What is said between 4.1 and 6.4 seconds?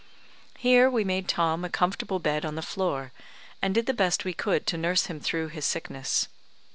we could to nurse him through his sickness.